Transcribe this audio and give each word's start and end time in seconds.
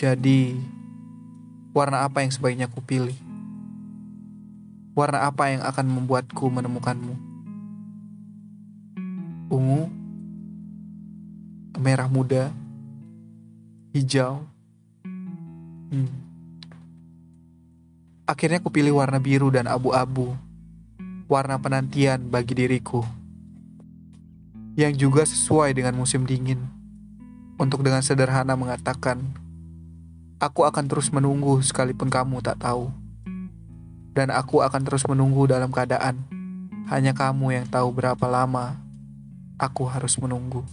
Jadi, 0.00 0.56
warna 1.76 2.08
apa 2.08 2.24
yang 2.24 2.32
sebaiknya 2.32 2.72
ku 2.72 2.80
pilih? 2.80 3.12
Warna 4.96 5.28
apa 5.28 5.52
yang 5.52 5.60
akan 5.60 5.92
membuatku 5.92 6.40
menemukanmu? 6.48 7.14
Ungu, 9.52 9.92
merah 11.76 12.08
muda, 12.08 12.48
hijau. 13.92 14.40
Hmm. 15.92 16.08
Akhirnya 18.24 18.64
ku 18.64 18.72
pilih 18.72 18.96
warna 18.96 19.20
biru 19.20 19.52
dan 19.52 19.68
abu-abu. 19.68 20.32
Warna 21.28 21.60
penantian 21.60 22.24
bagi 22.32 22.56
diriku. 22.56 23.04
Yang 24.80 24.96
juga 24.96 25.28
sesuai 25.28 25.76
dengan 25.76 25.92
musim 25.92 26.24
dingin. 26.24 26.64
Untuk 27.60 27.84
dengan 27.84 28.00
sederhana 28.00 28.56
mengatakan, 28.56 29.49
Aku 30.40 30.64
akan 30.64 30.88
terus 30.88 31.12
menunggu 31.12 31.60
sekalipun 31.60 32.08
kamu 32.08 32.40
tak 32.40 32.64
tahu. 32.64 32.88
Dan 34.16 34.32
aku 34.32 34.64
akan 34.64 34.80
terus 34.88 35.04
menunggu 35.04 35.44
dalam 35.44 35.68
keadaan 35.68 36.24
hanya 36.88 37.12
kamu 37.12 37.60
yang 37.60 37.66
tahu 37.68 37.92
berapa 37.92 38.24
lama 38.24 38.80
aku 39.60 39.84
harus 39.84 40.16
menunggu. 40.16 40.64